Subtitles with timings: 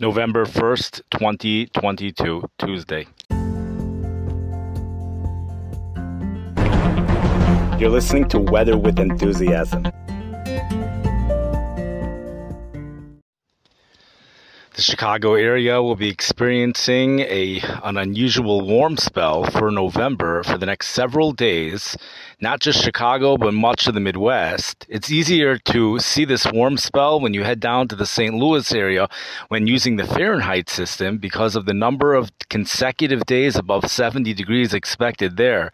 [0.00, 3.06] November 1st, 2022, Tuesday.
[7.78, 9.86] You're listening to Weather with Enthusiasm.
[14.74, 20.66] The Chicago area will be experiencing a an unusual warm spell for November for the
[20.66, 21.96] next several days.
[22.40, 24.84] Not just Chicago, but much of the Midwest.
[24.88, 28.34] It's easier to see this warm spell when you head down to the St.
[28.34, 29.08] Louis area
[29.46, 34.74] when using the Fahrenheit system because of the number of consecutive days above 70 degrees
[34.74, 35.70] expected there.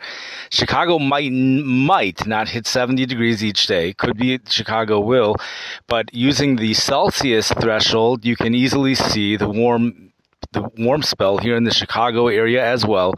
[0.51, 3.95] Chicago might might not hit 70 degrees each day.
[3.95, 5.37] Could be Chicago will,
[5.89, 10.11] but using the Celsius threshold, you can easily see the warm
[10.53, 13.15] the warm spell here in the Chicago area as well,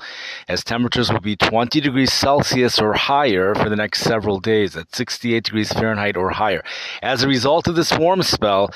[0.49, 4.95] as temperatures will be 20 degrees Celsius or higher for the next several days at
[4.95, 6.63] 68 degrees Fahrenheit or higher.
[7.01, 8.71] As a result of this warm spell,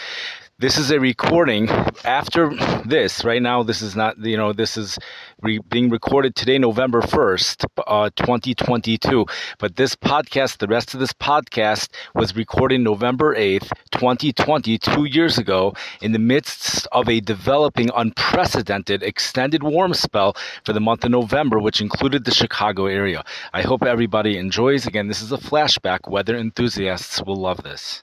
[0.58, 1.68] this is a recording
[2.04, 2.50] after
[2.86, 3.24] this.
[3.24, 4.98] Right now this is not you know this is
[5.42, 9.26] re- being recorded today november 1st uh, 2022
[9.58, 15.36] but this podcast the rest of this podcast was recorded november 8th 2020 two years
[15.36, 21.10] ago in the midst of a developing unprecedented extended warm spell for the month of
[21.10, 23.22] november which included the chicago area.
[23.52, 24.86] I hope everybody enjoys.
[24.86, 26.08] Again this is a flashback.
[26.08, 28.02] Weather enthusiasts will love this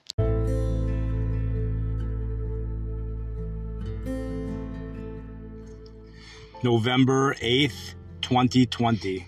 [6.64, 9.28] November 8th, 2020.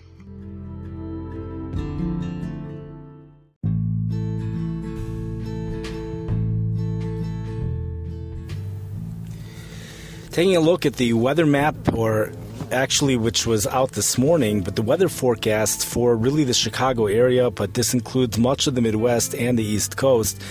[10.30, 12.32] Taking a look at the weather map, or
[12.72, 17.50] actually, which was out this morning, but the weather forecast for really the Chicago area,
[17.50, 20.42] but this includes much of the Midwest and the East Coast.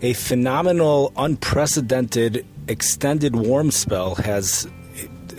[0.00, 4.68] A phenomenal, unprecedented, extended warm spell has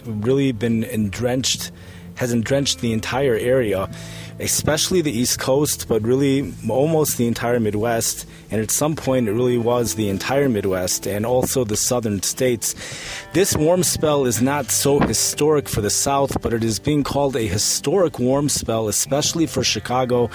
[0.05, 1.71] really been drenched,
[2.15, 3.89] has drenched the entire area,
[4.39, 9.33] especially the East Coast, but really almost the entire Midwest and at some point it
[9.33, 12.75] really was the entire Midwest and also the southern states.
[13.33, 17.35] This warm spell is not so historic for the South, but it is being called
[17.35, 20.29] a historic warm spell, especially for Chicago.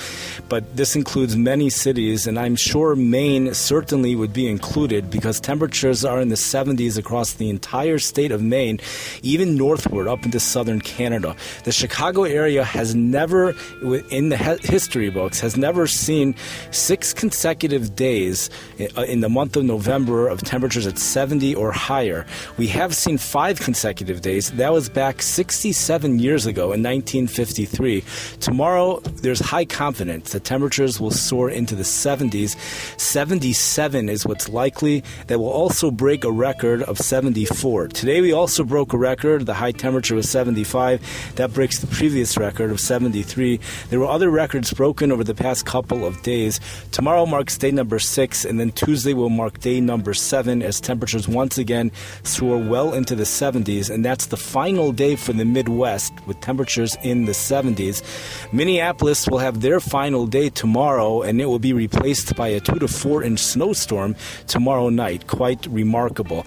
[0.48, 6.04] But this includes many cities, and I'm sure Maine certainly would be included because temperatures
[6.04, 8.80] are in the 70s across the entire state of Maine,
[9.22, 11.36] even northward up into southern Canada.
[11.62, 13.54] The Chicago area has never,
[13.94, 16.34] in the history books, has never seen
[16.70, 18.50] six consecutive days
[18.96, 22.26] uh, in the month of November of temperatures at 70 or higher.
[22.56, 24.52] We have seen five consecutive days.
[24.52, 28.04] That was back 67 years ago in 1953.
[28.40, 32.58] Tomorrow, there's high confidence that temperatures will soar into the 70s.
[33.00, 35.02] 77 is what's likely.
[35.26, 37.88] That will also break a record of 74.
[37.88, 39.46] Today, we also broke a record.
[39.46, 41.34] The high temperature was 75.
[41.36, 43.60] That breaks the previous record of 73.
[43.90, 46.60] There were other records broken over the past couple of days.
[46.92, 51.28] Tomorrow marks day number six, and then Tuesday will mark day number seven as temperatures
[51.28, 51.90] once again
[52.22, 56.96] soar well into the 70s, and that's the final day for the Midwest with temperatures
[57.02, 58.02] in the 70s.
[58.52, 62.78] Minneapolis will have their final day tomorrow, and it will be replaced by a two
[62.78, 64.14] to four inch snowstorm
[64.46, 65.26] tomorrow night.
[65.26, 66.46] Quite remarkable.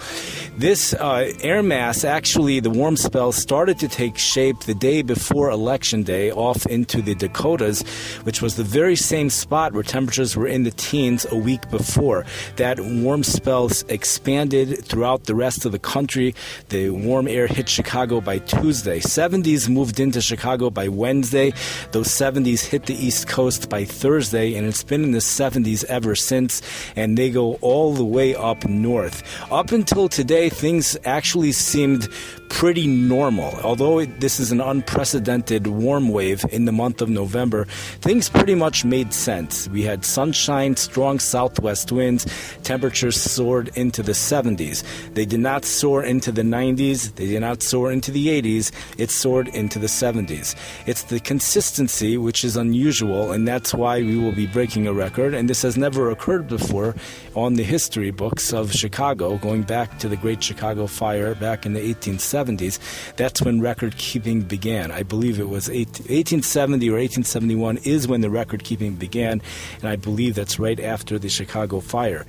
[0.58, 5.50] This uh, air mass, actually, the warm spell started to take shape the day before
[5.50, 7.84] Election Day off into the Dakotas,
[8.24, 12.26] which was the very same spot where temperatures were in the teens a week before.
[12.58, 16.34] That warm spell expanded throughout the rest of the country.
[16.70, 19.00] The warm air hit Chicago by Tuesday.
[19.00, 21.54] 70s moved into Chicago by Wednesday.
[21.92, 26.16] Those 70s hit the East Coast by Thursday, and it's been in the 70s ever
[26.16, 26.62] since,
[26.96, 29.24] and they go all the way up north.
[29.52, 32.08] Up until today, things actually seemed
[32.52, 33.58] pretty normal.
[33.64, 37.66] Although it, this is an unprecedented warm wave in the month of November,
[38.02, 39.70] things pretty much made sense.
[39.70, 42.28] We had sunshine, strong southwest winds,
[42.64, 44.84] temperatures soared into the 70s.
[45.14, 49.10] They did not soar into the 90s, they did not soar into the 80s, it
[49.10, 50.56] soared into the 70s.
[50.86, 55.34] It's the consistency which is unusual, and that's why we will be breaking a record,
[55.34, 56.96] and this has never occurred before
[57.34, 61.74] on the history books of Chicago, going back to the Great Chicago Fire back in
[61.74, 62.41] the 1870s.
[62.46, 62.80] 70s.
[63.16, 64.92] That's when record keeping began.
[64.92, 69.42] I believe it was 1870 or 1871 is when the record keeping began,
[69.80, 72.26] and I believe that's right after the Chicago fire.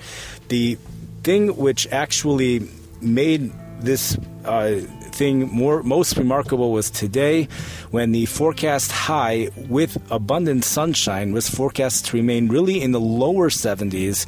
[0.49, 0.79] The
[1.23, 2.69] thing which actually
[3.01, 4.81] made this uh,
[5.13, 7.49] thing more most remarkable was today
[7.91, 13.51] when the forecast high with abundant sunshine was forecast to remain really in the lower
[13.51, 14.27] 70s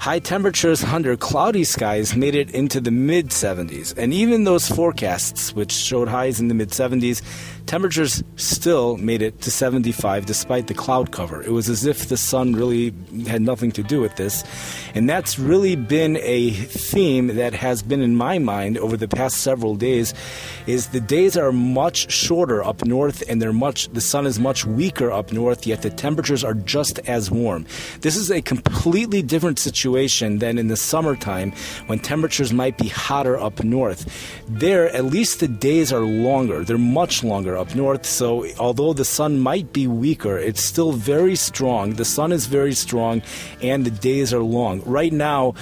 [0.00, 5.52] High temperatures under cloudy skies made it into the mid 70s, and even those forecasts,
[5.52, 7.20] which showed highs in the mid 70s,
[7.66, 11.42] temperatures still made it to 75 despite the cloud cover.
[11.42, 12.94] It was as if the sun really
[13.26, 14.44] had nothing to do with this.
[14.94, 19.38] And that's really been a theme that has been in my mind over the past
[19.38, 20.14] several days
[20.66, 24.64] is the days are much shorter up north and they're much the sun is much
[24.64, 27.66] weaker up north yet the temperatures are just as warm.
[28.00, 31.52] This is a completely different situation than in the summertime
[31.86, 34.06] when temperatures might be hotter up north.
[34.48, 36.64] There at least the days are longer.
[36.64, 38.06] They're much longer up north.
[38.06, 41.94] So, although the sun might be weaker, it's still very strong.
[41.94, 43.22] The sun is very strong,
[43.62, 44.82] and the days are long.
[44.84, 45.54] Right now,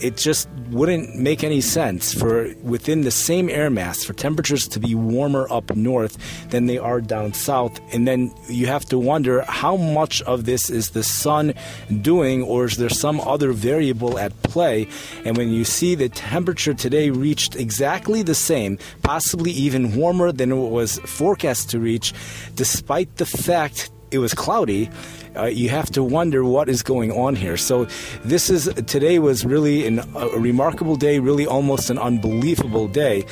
[0.00, 4.80] it just wouldn't make any sense for within the same air mass for temperatures to
[4.80, 6.16] be warmer up north
[6.50, 7.80] than they are down south.
[7.92, 11.54] And then you have to wonder how much of this is the sun
[12.02, 14.88] doing, or is there some other variable at play?
[15.24, 20.52] And when you see the temperature today reached exactly the same, possibly even warmer than
[20.52, 22.12] it was forecast to reach,
[22.54, 24.88] despite the fact it was cloudy,
[25.36, 27.56] uh, you have to wonder what is going on here.
[27.56, 27.86] So
[28.24, 33.24] this is today was really an, a remarkable day, really almost an unbelievable day.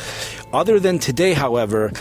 [0.53, 1.93] Other than today, however,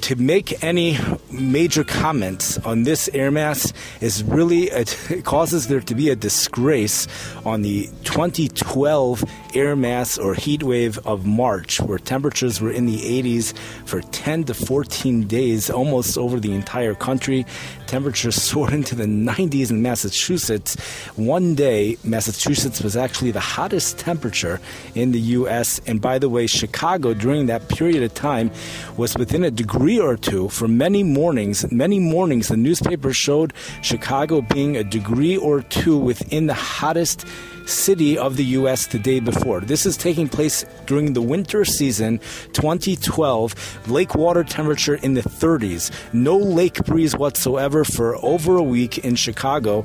[0.00, 0.98] to make any
[1.30, 6.16] major comments on this air mass is really a, it causes there to be a
[6.16, 7.06] disgrace
[7.44, 9.24] on the 2012
[9.54, 14.44] air mass or heat wave of March, where temperatures were in the 80s for 10
[14.44, 17.44] to 14 days, almost over the entire country.
[17.86, 20.76] Temperatures soared into the 90s in Massachusetts.
[21.16, 24.60] One day, Massachusetts was actually the hottest temperature
[24.94, 25.80] in the U.S.
[25.86, 28.50] And by the way, Chicago during that period of time
[28.96, 31.70] was within a degree or two for many mornings.
[31.70, 33.52] Many mornings, the newspaper showed
[33.82, 37.26] Chicago being a degree or two within the hottest
[37.66, 38.86] city of the U.S.
[38.86, 39.60] the day before.
[39.60, 42.18] This is taking place during the winter season
[42.52, 43.88] 2012.
[43.88, 45.90] Lake water temperature in the 30s.
[46.12, 49.84] No lake breeze whatsoever for over a week in Chicago.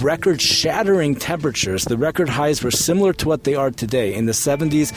[0.00, 1.84] Record shattering temperatures.
[1.84, 4.92] The record highs were similar to what they are today in the 70s.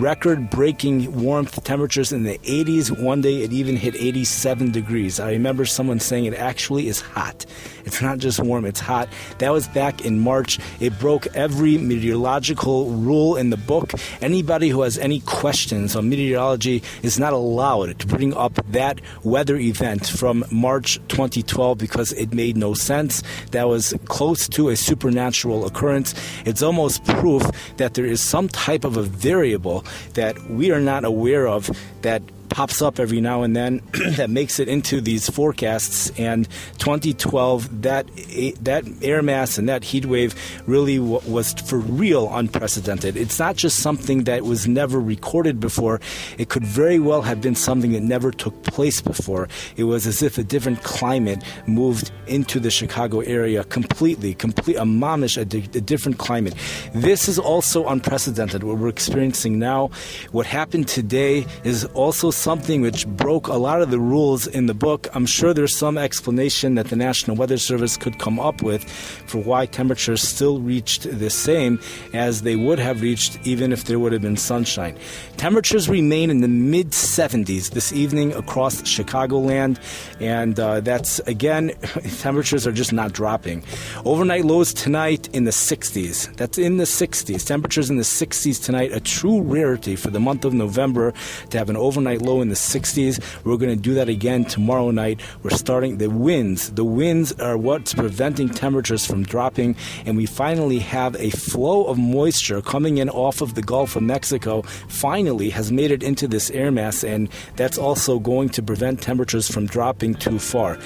[0.00, 3.02] Record breaking warmth temperatures in the 80s.
[3.02, 5.18] One day it even hit 87 degrees.
[5.18, 7.46] I remember someone saying it actually is hot.
[7.84, 9.08] It's not just warm, it's hot.
[9.38, 10.58] That was back in March.
[10.80, 13.92] It broke every meteorological rule in the book.
[14.20, 19.56] Anybody who has any questions on meteorology is not allowed to bring up that weather
[19.56, 23.22] event from March 2012 because it made no sense.
[23.50, 26.14] That was close to a supernatural occurrence.
[26.44, 27.42] It's almost proof
[27.78, 29.84] that there is some type of a variable
[30.14, 31.70] that we are not aware of
[32.02, 32.22] that
[32.54, 36.10] pops up every now and then that makes it into these forecasts.
[36.16, 36.48] And
[36.78, 40.36] 2012, that eh, that air mass and that heat wave
[40.68, 43.16] really was for real unprecedented.
[43.16, 46.00] It's not just something that was never recorded before.
[46.38, 49.48] It could very well have been something that never took place before.
[49.76, 54.84] It was as if a different climate moved into the Chicago area completely, complete a
[54.84, 56.54] mamish, a, di- a different climate.
[56.94, 58.62] This is also unprecedented.
[58.62, 59.90] What we're experiencing now,
[60.30, 64.74] what happened today, is also something which broke a lot of the rules in the
[64.74, 65.08] book.
[65.14, 69.38] I'm sure there's some explanation that the National Weather Service could come up with for
[69.38, 71.80] why temperatures still reached the same
[72.12, 74.94] as they would have reached even if there would have been sunshine.
[75.38, 79.78] Temperatures remain in the mid 70s this evening across Chicagoland,
[80.20, 81.68] and uh, that's again,
[82.18, 83.64] temperatures are just not dropping.
[84.04, 86.36] Overnight lows tonight in the 60s.
[86.36, 87.46] That's in the 60s.
[87.46, 91.14] Temperatures in the 60s tonight, a true rarity for the month of November
[91.48, 93.20] to have an overnight low in the 60s.
[93.44, 95.20] We're going to do that again tomorrow night.
[95.42, 96.70] We're starting the winds.
[96.70, 99.76] The winds are what's preventing temperatures from dropping,
[100.06, 104.02] and we finally have a flow of moisture coming in off of the Gulf of
[104.02, 104.62] Mexico.
[104.88, 109.50] Finally, has made it into this air mass, and that's also going to prevent temperatures
[109.50, 110.78] from dropping too far.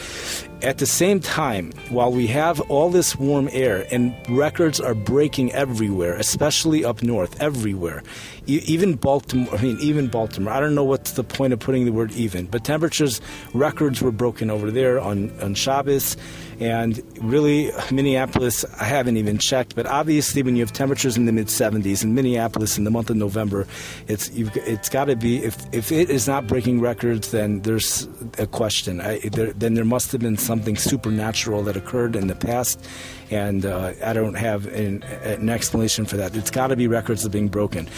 [0.61, 5.53] At the same time, while we have all this warm air and records are breaking
[5.53, 8.03] everywhere, especially up north, everywhere,
[8.47, 11.93] even Baltimore, I mean, even Baltimore, I don't know what's the point of putting the
[11.93, 13.21] word even, but temperatures,
[13.55, 16.17] records were broken over there on, on Shabbos.
[16.61, 21.33] And really, Minneapolis, I haven't even checked, but obviously, when you have temperatures in the
[21.33, 23.67] mid 70s in Minneapolis in the month of November,
[24.09, 28.47] it's it's got to be if if it is not breaking records, then there's a
[28.47, 29.01] question.
[29.01, 32.85] I, there, then there must have been something supernatural that occurred in the past,
[33.31, 36.35] and uh, I don't have an, an, explanation for that.
[36.35, 37.89] It's got to be records are being broken.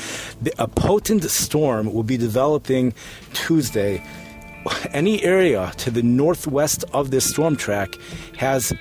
[0.59, 2.93] A potent storm will be developing
[3.33, 4.05] Tuesday
[4.93, 7.97] any area to the northwest of this storm track
[8.37, 8.73] has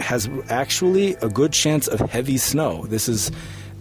[0.00, 2.86] has actually a good chance of heavy snow.
[2.86, 3.30] This is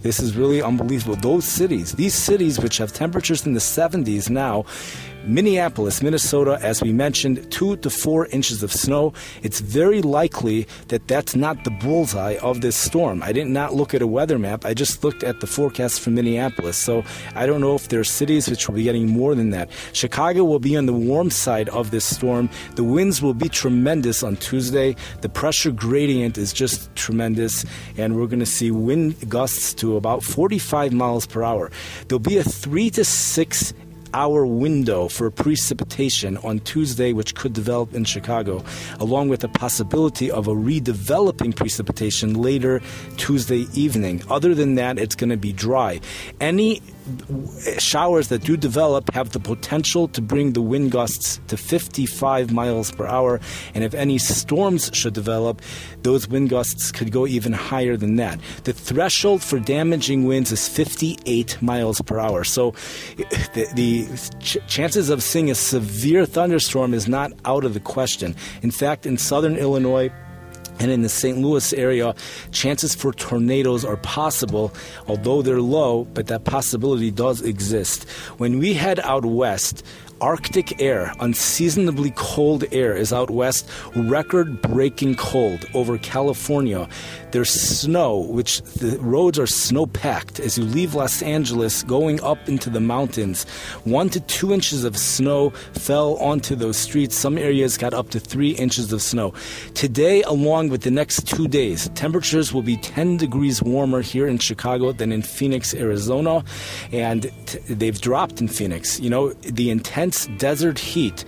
[0.01, 1.15] This is really unbelievable.
[1.15, 4.65] Those cities, these cities which have temperatures in the 70s now,
[5.25, 9.13] Minneapolis, Minnesota, as we mentioned, two to four inches of snow.
[9.43, 13.21] It's very likely that that's not the bullseye of this storm.
[13.21, 14.65] I did not look at a weather map.
[14.65, 16.75] I just looked at the forecast for Minneapolis.
[16.75, 17.03] So
[17.35, 19.69] I don't know if there are cities which will be getting more than that.
[19.93, 22.49] Chicago will be on the warm side of this storm.
[22.75, 24.95] The winds will be tremendous on Tuesday.
[25.21, 27.63] The pressure gradient is just tremendous,
[27.95, 31.71] and we're going to see wind gusts to about 45 miles per hour.
[32.07, 33.73] There'll be a three to six
[34.13, 38.63] hour window for precipitation on Tuesday, which could develop in Chicago,
[38.99, 42.81] along with the possibility of a redeveloping precipitation later
[43.17, 44.23] Tuesday evening.
[44.29, 46.01] Other than that, it's going to be dry.
[46.39, 46.81] Any
[47.77, 52.91] showers that do develop have the potential to bring the wind gusts to 55 miles
[52.91, 53.39] per hour.
[53.73, 55.61] And if any storms should develop,
[56.03, 58.39] those wind gusts could go even higher than that.
[58.63, 62.43] The threshold for damaging winds is 58 miles per hour.
[62.43, 62.71] So
[63.53, 68.35] the, the ch- chances of seeing a severe thunderstorm is not out of the question.
[68.61, 70.11] In fact, in southern Illinois,
[70.81, 71.37] and in the St.
[71.37, 72.15] Louis area,
[72.51, 74.73] chances for tornadoes are possible,
[75.07, 78.09] although they're low, but that possibility does exist.
[78.39, 79.85] When we head out west,
[80.21, 86.87] Arctic air, unseasonably cold air, is out west, record breaking cold over California.
[87.31, 92.37] There's snow, which the roads are snow packed as you leave Los Angeles going up
[92.47, 93.45] into the mountains.
[93.83, 97.15] One to two inches of snow fell onto those streets.
[97.15, 99.33] Some areas got up to three inches of snow.
[99.73, 104.37] Today, along with the next two days, temperatures will be 10 degrees warmer here in
[104.37, 106.43] Chicago than in Phoenix, Arizona,
[106.91, 108.99] and t- they've dropped in Phoenix.
[108.99, 111.23] You know, the intense intense desert heat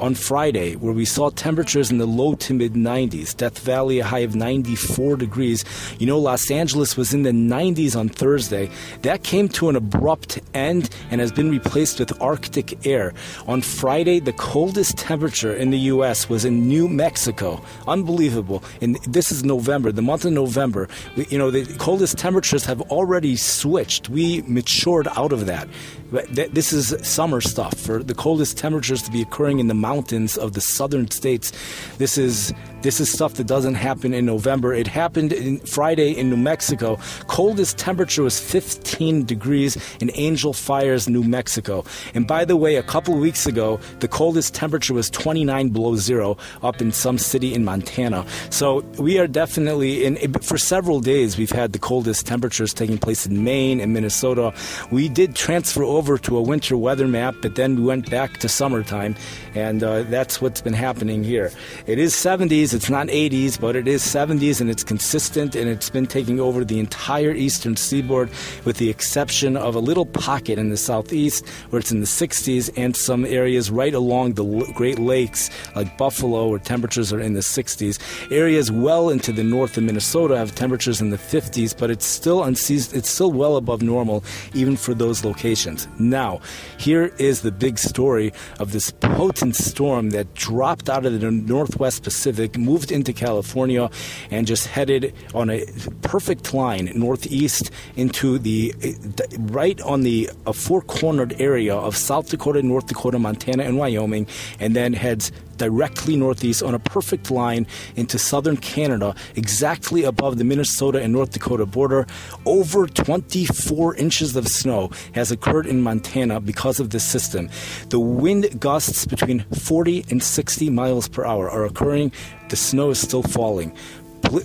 [0.00, 3.36] on Friday, where we saw temperatures in the low to mid 90s.
[3.36, 5.64] Death Valley, a high of 94 degrees.
[5.98, 8.70] You know, Los Angeles was in the 90s on Thursday.
[9.02, 13.12] That came to an abrupt end and has been replaced with Arctic air.
[13.46, 16.28] On Friday, the coldest temperature in the U.S.
[16.28, 17.60] was in New Mexico.
[17.86, 18.62] Unbelievable.
[18.80, 20.88] And this is November, the month of November.
[21.16, 24.08] You know, the coldest temperatures have already switched.
[24.08, 25.68] We matured out of that.
[26.10, 30.54] This is summer stuff for the coldest temperatures to be occurring in the mountains of
[30.54, 31.52] the southern states.
[31.98, 34.72] This is this is stuff that doesn't happen in November.
[34.72, 36.96] It happened in Friday in New Mexico.
[37.26, 41.84] Coldest temperature was 15 degrees in Angel Fires, New Mexico.
[42.14, 46.36] And by the way, a couple weeks ago, the coldest temperature was 29 below zero
[46.62, 48.24] up in some city in Montana.
[48.50, 53.26] So we are definitely in for several days we've had the coldest temperatures taking place
[53.26, 54.54] in Maine and Minnesota.
[54.92, 58.48] We did transfer over to a winter weather map, but then we went back to
[58.48, 59.14] summertime,
[59.54, 61.50] and uh, that's what's been happening here.
[61.86, 62.74] It is 70s 70s.
[62.74, 66.64] It's not 80s, but it is 70s and it's consistent and it's been taking over
[66.64, 68.30] the entire eastern seaboard
[68.64, 72.70] with the exception of a little pocket in the southeast where it's in the 60s
[72.76, 77.40] and some areas right along the Great Lakes like Buffalo where temperatures are in the
[77.40, 77.98] 60s.
[78.30, 82.44] Areas well into the north of Minnesota have temperatures in the 50s, but it's still
[82.44, 84.22] unseasoned, it's still well above normal
[84.54, 85.87] even for those locations.
[85.98, 86.40] Now,
[86.76, 92.02] here is the big story of this potent storm that dropped out of the northwest
[92.02, 93.90] Pacific moved into California
[94.30, 95.64] and just headed on a
[96.02, 98.94] perfect line northeast into the eh,
[99.38, 104.26] right on the four cornered area of South Dakota, North Dakota, Montana, and Wyoming,
[104.60, 110.44] and then heads directly northeast on a perfect line into southern Canada, exactly above the
[110.44, 112.06] Minnesota and North Dakota border.
[112.46, 117.50] Over 24 inches of snow has occurred in Montana because of this system.
[117.90, 122.12] The wind gusts between 40 and 60 miles per hour are occurring.
[122.48, 123.76] The snow is still falling.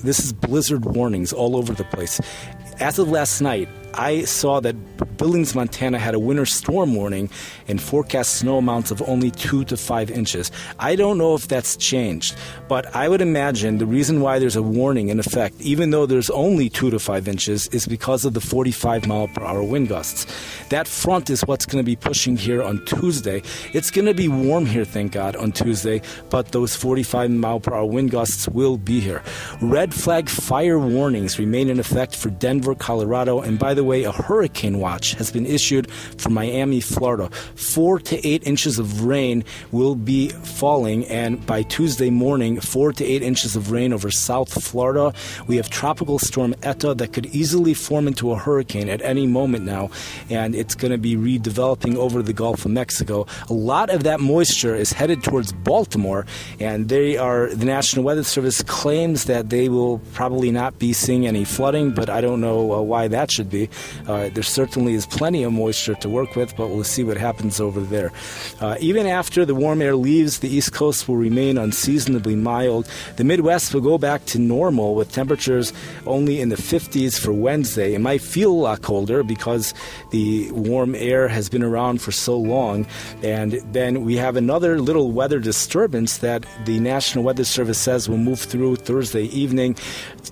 [0.04, 2.20] This is blizzard warnings all over the place.
[2.80, 4.76] As of last night, I saw that
[5.18, 7.30] Billings, Montana had a winter storm warning
[7.68, 10.52] and forecast snow amounts of only two to five inches.
[10.80, 12.36] I don't know if that's changed,
[12.68, 16.30] but I would imagine the reason why there's a warning in effect, even though there's
[16.30, 20.26] only two to five inches, is because of the 45 mile per hour wind gusts.
[20.70, 23.44] That front is what's going to be pushing here on Tuesday.
[23.74, 27.74] It's going to be warm here, thank God, on Tuesday, but those 45 mile per
[27.74, 29.22] hour wind gusts will be here.
[29.62, 34.04] Red flag fire warnings remain in effect for Denver, Colorado, and by the the way,
[34.04, 37.30] a hurricane watch has been issued for Miami, Florida.
[37.56, 43.04] Four to eight inches of rain will be falling, and by Tuesday morning, four to
[43.04, 45.14] eight inches of rain over South Florida.
[45.48, 49.66] We have tropical storm Eta that could easily form into a hurricane at any moment
[49.66, 49.90] now,
[50.30, 53.28] and it's going to be redeveloping over the Gulf of Mexico.
[53.50, 56.26] A lot of that moisture is headed towards Baltimore,
[56.60, 61.28] and they are the National Weather Service claims that they will probably not be seeing
[61.28, 63.70] any flooding, but I don't know uh, why that should be.
[64.08, 67.60] Uh, there certainly is plenty of moisture to work with, but we'll see what happens
[67.60, 68.12] over there.
[68.60, 72.88] Uh, even after the warm air leaves, the East Coast will remain unseasonably mild.
[73.18, 75.74] The Midwest will go back to normal with temperatures
[76.06, 77.94] only in the 50s for Wednesday.
[77.94, 79.74] It might feel a lot colder because
[80.12, 82.86] the warm air has been around for so long.
[83.24, 88.18] And then we have another little weather disturbance that the National Weather Service says will
[88.18, 89.76] move through Thursday evening.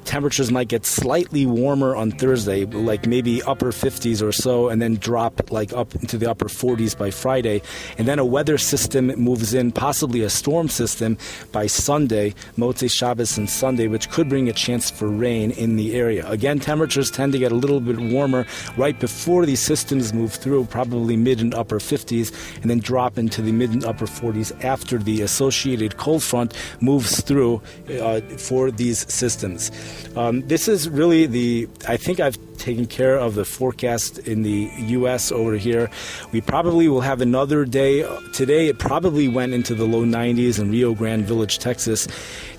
[0.06, 4.96] Temperatures might get slightly warmer on Thursday, like maybe upper 50s or so, and then
[4.96, 7.62] drop like up into the upper 40s by Friday.
[7.98, 11.18] And then a weather system moves in, possibly a storm system,
[11.52, 15.96] by Sunday, Motzei Shabbos and Sunday, which could bring a chance for rain in the
[15.96, 16.28] area.
[16.30, 18.46] Again, temperatures tend to get a little bit warmer
[18.78, 23.42] right before these systems move through, probably mid and upper 50s, and then drop into
[23.42, 27.62] the mid and upper 40s after the associated cold front moves through
[28.02, 29.72] uh, for these systems.
[30.16, 34.70] Um, this is really the, I think I've taken care of the forecast in the
[34.78, 35.32] U.S.
[35.32, 35.90] over here.
[36.32, 38.04] We probably will have another day.
[38.34, 42.08] Today, it probably went into the low 90s in Rio Grande Village, Texas.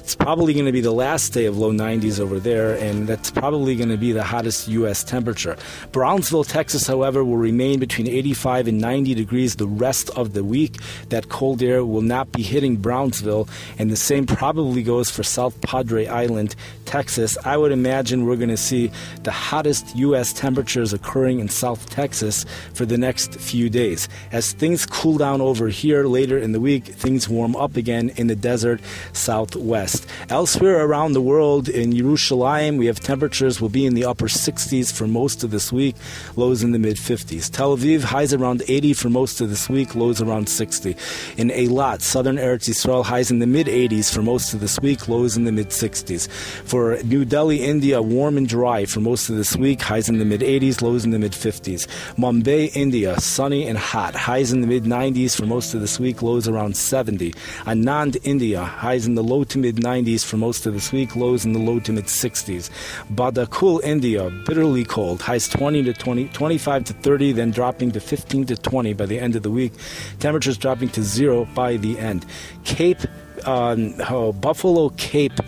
[0.02, 3.30] It's probably going to be the last day of low 90s over there, and that's
[3.30, 5.04] probably going to be the hottest U.S.
[5.04, 5.56] temperature.
[5.92, 10.78] Brownsville, Texas, however, will remain between 85 and 90 degrees the rest of the week.
[11.10, 15.60] That cold air will not be hitting Brownsville, and the same probably goes for South
[15.60, 17.38] Padre Island, Texas.
[17.44, 18.90] I would imagine we're going to see
[19.22, 20.32] the hottest U.S.
[20.32, 22.44] temperatures occurring in South Texas
[22.74, 24.08] for the next few days.
[24.32, 28.26] As things cool down over here later in the week, things warm up again in
[28.26, 28.80] the desert
[29.12, 29.91] southwest.
[29.92, 30.06] West.
[30.28, 34.92] Elsewhere around the world, in Jerusalem, we have temperatures will be in the upper 60s
[34.92, 35.94] for most of this week,
[36.36, 37.50] lows in the mid 50s.
[37.50, 40.96] Tel Aviv, highs around 80 for most of this week, lows around 60.
[41.36, 45.08] In Eilat, southern Eretz Yisrael, highs in the mid 80s for most of this week,
[45.08, 46.30] lows in the mid 60s.
[46.64, 50.24] For New Delhi, India, warm and dry for most of this week, highs in the
[50.24, 51.86] mid 80s, lows in the mid 50s.
[52.16, 56.22] Mumbai, India, sunny and hot, highs in the mid 90s for most of this week,
[56.22, 57.32] lows around 70.
[57.66, 61.44] Anand, India, highs in the low to mid 90s for most of this week, lows
[61.44, 62.70] in the low to mid 60s.
[63.14, 68.46] Badakul, India, bitterly cold, highs 20 to 20, 25 to 30, then dropping to 15
[68.46, 69.72] to 20 by the end of the week.
[70.20, 72.24] Temperatures dropping to zero by the end.
[72.64, 73.00] Cape,
[73.44, 75.38] um, oh, Buffalo Cape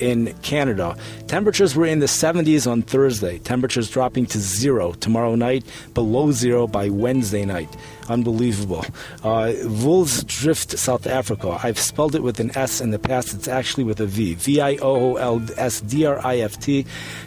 [0.00, 0.96] in Canada.
[1.26, 3.38] Temperatures were in the 70s on Thursday.
[3.38, 7.68] Temperatures dropping to zero tomorrow night, below zero by Wednesday night.
[8.10, 8.84] Unbelievable.
[9.22, 9.52] Uh,
[10.26, 11.60] Drift, South Africa.
[11.62, 13.32] I've spelled it with an S in the past.
[13.32, 14.34] It's actually with a V.
[14.34, 16.84] V I O O L S D R I F T.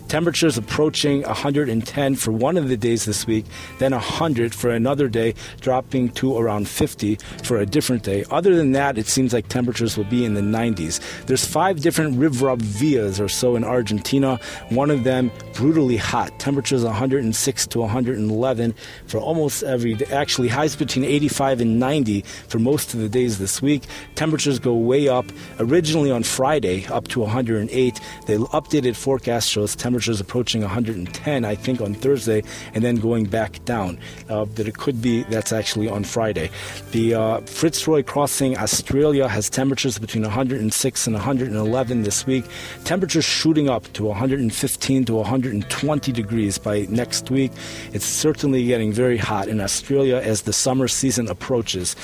[0.09, 3.45] Temperatures approaching 110 for one of the days this week,
[3.79, 8.25] then 100 for another day, dropping to around 50 for a different day.
[8.29, 10.99] Other than that, it seems like temperatures will be in the 90s.
[11.25, 14.39] There's five different Rivadavias or so in Argentina.
[14.69, 16.37] One of them brutally hot.
[16.39, 18.75] Temperatures 106 to 111
[19.07, 20.05] for almost every day.
[20.11, 23.83] Actually, highs between 85 and 90 for most of the days this week.
[24.15, 25.25] Temperatures go way up.
[25.59, 27.99] Originally on Friday, up to 108.
[28.27, 33.63] The updated forecast shows temperatures approaching 110, I think, on Thursday, and then going back
[33.65, 33.99] down.
[34.29, 36.49] Uh, that it could be that's actually on Friday.
[36.91, 42.45] The uh, Fitzroy crossing Australia has temperatures between 106 and 111 this week.
[42.83, 47.51] Temperatures shooting up to 115 to 120 degrees by next week.
[47.93, 51.95] It's certainly getting very hot in Australia as the summer season approaches.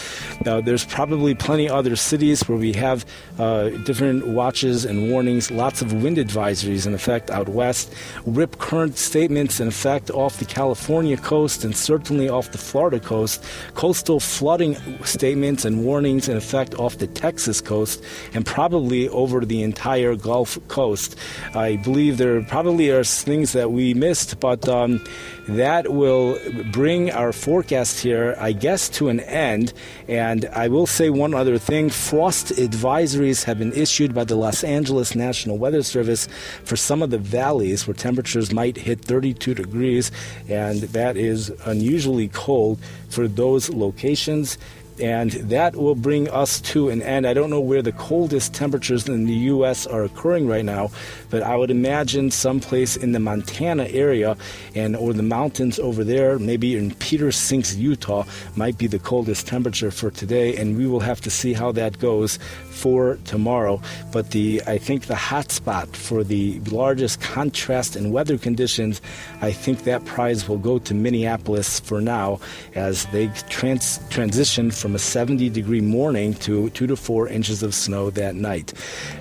[0.46, 3.06] Now, there's probably plenty other cities where we have
[3.38, 7.94] uh, different watches and warnings, lots of wind advisories in effect out west,
[8.26, 13.44] rip current statements in effect off the California coast and certainly off the Florida coast,
[13.76, 19.64] coastal flooding statements and warnings in effect off the Texas coast, and probably over the
[19.64, 21.16] entire Gulf Coast.
[21.56, 25.02] I believe there probably are things that we missed, but um,
[25.48, 26.38] that will
[26.72, 29.74] bring our forecast here, I guess, to an end.
[30.08, 31.90] And I will say one other thing.
[31.90, 36.28] Frost advisories have been issued by the Los Angeles National Weather Service
[36.64, 40.12] for some of the valleys where temperatures might hit 32 degrees,
[40.48, 44.58] and that is unusually cold for those locations
[45.02, 47.26] and that will bring us to an end.
[47.26, 49.88] I don't know where the coldest temperatures in the U.S.
[49.88, 50.92] are occurring right now,
[51.30, 54.36] but I would imagine someplace in the Montana area
[54.76, 59.48] and or the mountains over there, maybe in Peter Sinks, Utah, might be the coldest
[59.48, 62.38] temperature for today, and we will have to see how that goes
[62.70, 63.82] for tomorrow.
[64.12, 69.02] But the I think the hot spot for the largest contrast in weather conditions,
[69.42, 72.40] I think that prize will go to Minneapolis for now
[72.76, 77.62] as they trans- transition from from a 70 degree morning to two to four inches
[77.62, 78.74] of snow that night.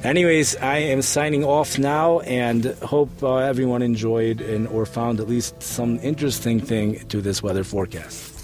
[0.02, 5.28] Anyways, I am signing off now and hope uh, everyone enjoyed and or found at
[5.28, 8.37] least some interesting thing to this weather forecast.